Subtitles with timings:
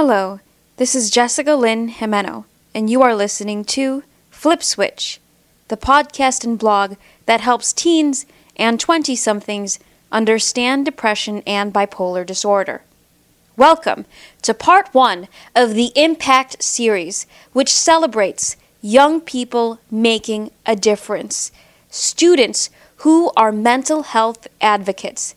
[0.00, 0.38] Hello,
[0.76, 5.18] this is Jessica Lynn Jimeno, and you are listening to Flip Switch,
[5.66, 6.94] the podcast and blog
[7.26, 8.24] that helps teens
[8.54, 9.80] and 20 somethings
[10.12, 12.82] understand depression and bipolar disorder.
[13.56, 14.06] Welcome
[14.42, 21.50] to part one of the Impact series, which celebrates young people making a difference,
[21.90, 25.34] students who are mental health advocates.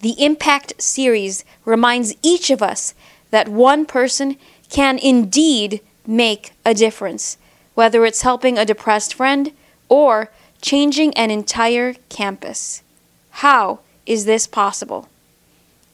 [0.00, 2.92] The Impact series reminds each of us
[3.30, 4.36] that one person
[4.70, 7.36] can indeed make a difference,
[7.74, 9.52] whether it's helping a depressed friend
[9.88, 10.30] or
[10.60, 12.82] changing an entire campus.
[13.30, 15.08] How is this possible?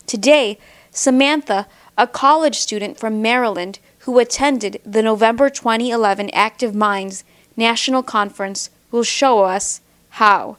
[0.06, 0.59] Today,
[0.90, 7.24] Samantha, a college student from Maryland who attended the November 2011 Active Minds
[7.56, 10.56] National Conference, will show us how.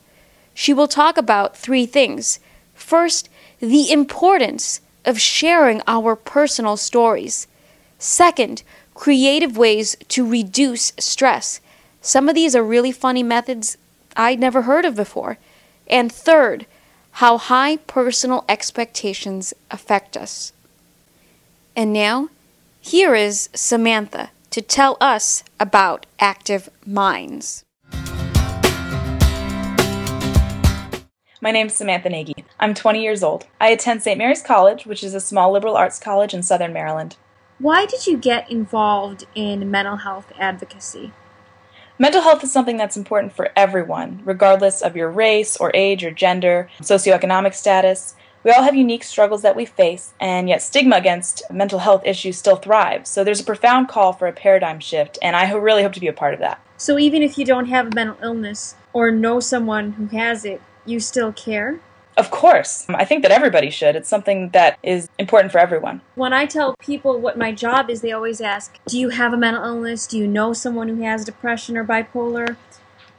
[0.54, 2.40] She will talk about three things.
[2.74, 7.48] First, the importance of sharing our personal stories.
[7.98, 11.60] Second, creative ways to reduce stress.
[12.02, 13.78] Some of these are really funny methods
[14.16, 15.38] I'd never heard of before.
[15.88, 16.66] And third,
[17.12, 20.54] how high personal expectations affect us.
[21.76, 22.30] And now,
[22.82, 27.64] here is Samantha to tell us about Active Minds.
[31.44, 32.46] My name's Samantha Nagy.
[32.58, 33.48] I'm 20 years old.
[33.60, 34.18] I attend St.
[34.18, 37.18] Mary's College, which is a small liberal arts college in southern Maryland.
[37.60, 41.12] Why did you get involved in mental health advocacy?
[42.00, 46.12] Mental health is something that's important for everyone, regardless of your race or age or
[46.12, 48.16] gender, socioeconomic status.
[48.46, 52.38] We all have unique struggles that we face, and yet stigma against mental health issues
[52.38, 53.10] still thrives.
[53.10, 56.08] So there's a profound call for a paradigm shift, and I really hope to be
[56.08, 56.66] a part of that.
[56.78, 60.62] So even if you don't have a mental illness or know someone who has it,
[60.86, 61.80] you still care?
[62.16, 62.86] Of course.
[62.90, 63.96] I think that everybody should.
[63.96, 66.02] It's something that is important for everyone.
[66.16, 69.38] When I tell people what my job is, they always ask, Do you have a
[69.38, 70.06] mental illness?
[70.06, 72.56] Do you know someone who has depression or bipolar?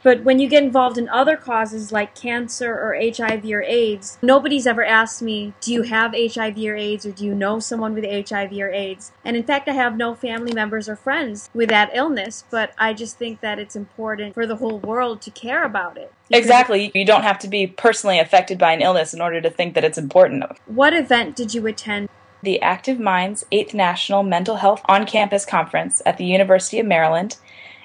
[0.05, 4.67] But when you get involved in other causes like cancer or HIV or AIDS, nobody's
[4.67, 8.29] ever asked me, Do you have HIV or AIDS, or do you know someone with
[8.29, 9.11] HIV or AIDS?
[9.25, 12.93] And in fact, I have no family members or friends with that illness, but I
[12.93, 16.13] just think that it's important for the whole world to care about it.
[16.31, 16.91] Exactly.
[16.93, 19.83] You don't have to be personally affected by an illness in order to think that
[19.83, 20.43] it's important.
[20.65, 22.09] What event did you attend?
[22.41, 27.37] The Active Minds 8th National Mental Health On Campus Conference at the University of Maryland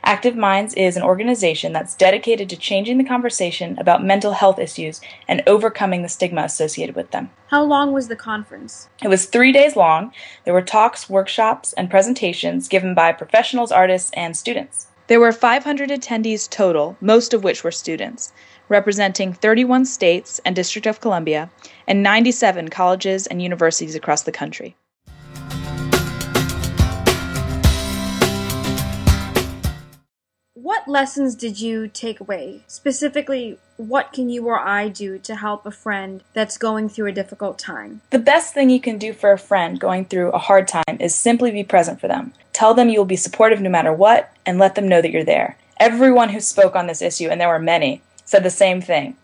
[0.03, 5.01] Active Minds is an organization that's dedicated to changing the conversation about mental health issues
[5.29, 7.31] and overcoming the stigma associated with them.
[7.49, 8.89] How long was the conference?
[9.03, 10.13] It was three days long.
[10.45, 14.87] There were talks, workshops, and presentations given by professionals, artists, and students.
[15.11, 18.33] There were 500 attendees total, most of which were students,
[18.69, 21.51] representing 31 states and District of Columbia,
[21.89, 24.77] and 97 colleges and universities across the country.
[30.81, 32.63] What lessons did you take away?
[32.67, 37.13] Specifically, what can you or I do to help a friend that's going through a
[37.13, 38.01] difficult time?
[38.09, 41.15] The best thing you can do for a friend going through a hard time is
[41.15, 42.33] simply be present for them.
[42.55, 45.23] Tell them you will be supportive no matter what, and let them know that you're
[45.23, 45.59] there.
[45.79, 49.19] Everyone who spoke on this issue, and there were many, said the same thing.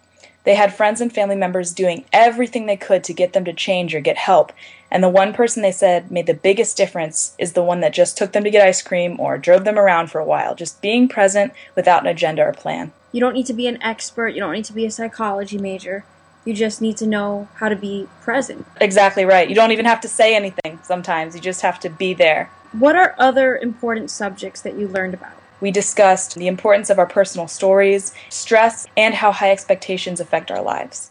[0.45, 3.95] They had friends and family members doing everything they could to get them to change
[3.95, 4.53] or get help.
[4.91, 8.17] And the one person they said made the biggest difference is the one that just
[8.17, 11.09] took them to get ice cream or drove them around for a while, just being
[11.09, 12.93] present without an agenda or plan.
[13.13, 16.05] You don't need to be an expert, you don't need to be a psychology major.
[16.45, 18.67] You just need to know how to be present.
[18.81, 19.49] Exactly right.
[19.49, 22.51] You don't even have to say anything sometimes, you just have to be there.
[22.73, 25.33] What are other important subjects that you learned about?
[25.61, 30.63] We discussed the importance of our personal stories, stress, and how high expectations affect our
[30.63, 31.11] lives.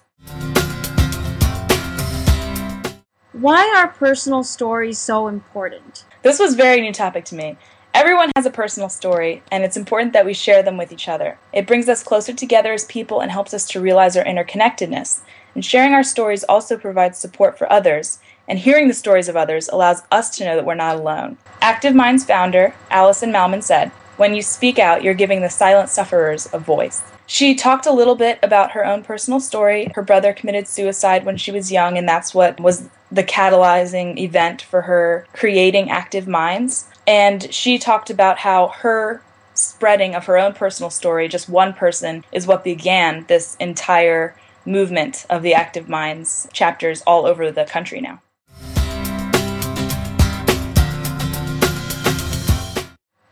[3.35, 6.06] Why are personal stories so important?
[6.22, 7.57] This was very new topic to me.
[7.94, 11.38] Everyone has a personal story, and it's important that we share them with each other.
[11.51, 15.19] It brings us closer together as people and helps us to realize our interconnectedness.
[15.54, 19.68] And sharing our stories also provides support for others, and hearing the stories of others
[19.68, 21.38] allows us to know that we're not alone.
[21.59, 26.47] Active Minds founder Alison Malmon said, when you speak out, you're giving the silent sufferers
[26.53, 27.01] a voice.
[27.27, 29.91] She talked a little bit about her own personal story.
[29.95, 34.62] Her brother committed suicide when she was young, and that's what was the catalyzing event
[34.62, 36.85] for her creating Active Minds.
[37.07, 39.21] And she talked about how her
[39.53, 44.35] spreading of her own personal story, just one person, is what began this entire
[44.65, 48.21] movement of the Active Minds chapters all over the country now.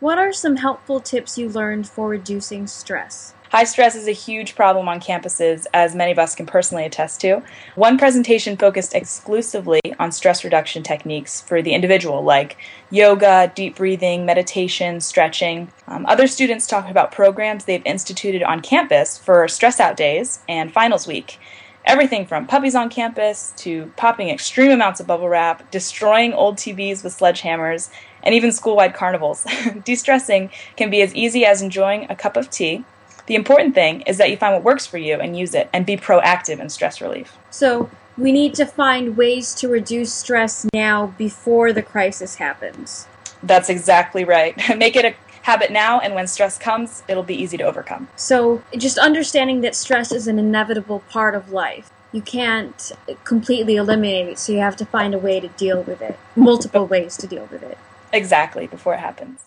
[0.04, 3.34] What are some helpful tips you learned for reducing stress?
[3.52, 7.22] High stress is a huge problem on campuses, as many of us can personally attest
[7.22, 7.42] to.
[7.76, 12.58] One presentation focused exclusively on stress reduction techniques for the individual, like
[12.92, 15.72] yoga, deep breathing, meditation, stretching.
[15.88, 20.74] Um, other students talked about programs they've instituted on campus for stress out days and
[20.74, 21.40] finals week.
[21.86, 27.04] Everything from puppies on campus to popping extreme amounts of bubble wrap, destroying old TVs
[27.04, 27.90] with sledgehammers,
[28.24, 29.46] and even school wide carnivals.
[29.84, 32.86] De stressing can be as easy as enjoying a cup of tea
[33.26, 35.86] the important thing is that you find what works for you and use it and
[35.86, 37.38] be proactive in stress relief.
[37.50, 43.08] So, we need to find ways to reduce stress now before the crisis happens.
[43.42, 44.56] That's exactly right.
[44.78, 48.08] Make it a habit now, and when stress comes, it'll be easy to overcome.
[48.16, 51.92] So, just understanding that stress is an inevitable part of life.
[52.12, 52.92] You can't
[53.24, 56.88] completely eliminate it, so you have to find a way to deal with it, multiple
[56.88, 57.78] ways to deal with it.
[58.12, 59.42] Exactly, before it happens.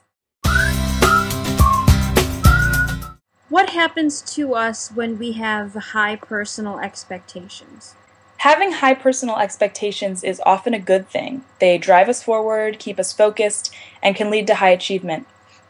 [3.49, 7.95] What happens to us when we have high personal expectations?
[8.39, 11.43] Having high personal expectations is often a good thing.
[11.59, 13.73] They drive us forward, keep us focused,
[14.03, 15.27] and can lead to high achievement.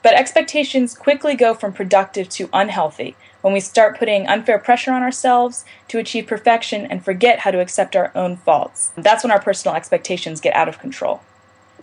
[0.07, 5.03] But expectations quickly go from productive to unhealthy when we start putting unfair pressure on
[5.03, 8.93] ourselves to achieve perfection and forget how to accept our own faults.
[8.95, 11.23] That's when our personal expectations get out of control.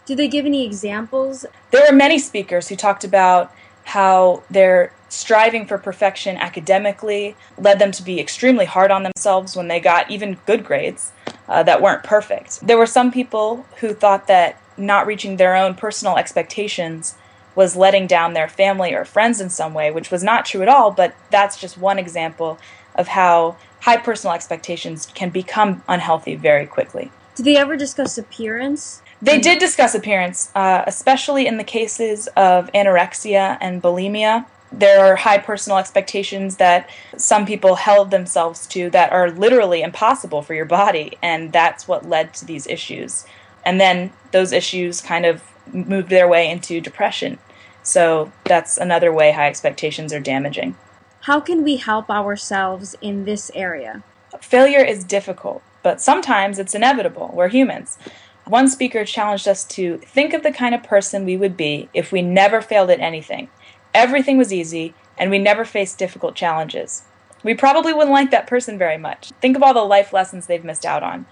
[0.06, 1.46] Do they give any examples?
[1.72, 3.54] There were many speakers who talked about
[3.84, 9.68] how their striving for perfection academically led them to be extremely hard on themselves when
[9.68, 11.12] they got even good grades
[11.50, 12.66] uh, that weren't perfect.
[12.66, 17.16] There were some people who thought that not reaching their own personal expectations
[17.56, 20.70] was letting down their family or friends in some way, which was not true at
[20.70, 22.60] all, but that's just one example
[22.96, 27.12] of how high personal expectations can become unhealthy very quickly.
[27.36, 29.02] Did they ever discuss appearance?
[29.22, 34.46] They did discuss appearance, uh, especially in the cases of anorexia and bulimia.
[34.72, 40.42] There are high personal expectations that some people held themselves to that are literally impossible
[40.42, 43.26] for your body, and that's what led to these issues.
[43.66, 45.42] And then those issues kind of
[45.72, 47.40] moved their way into depression.
[47.84, 50.76] So that's another way high expectations are damaging.
[51.22, 54.04] How can we help ourselves in this area?
[54.42, 57.32] Failure is difficult, but sometimes it's inevitable.
[57.34, 57.98] We're humans.
[58.46, 62.12] One speaker challenged us to think of the kind of person we would be if
[62.12, 63.50] we never failed at anything.
[63.94, 67.04] Everything was easy, and we never faced difficult challenges.
[67.44, 69.32] We probably wouldn't like that person very much.
[69.42, 71.26] Think of all the life lessons they've missed out on.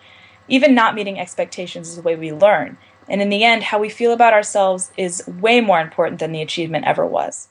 [0.48, 2.78] Even not meeting expectations is the way we learn.
[3.12, 6.42] And in the end, how we feel about ourselves is way more important than the
[6.42, 7.50] achievement ever was.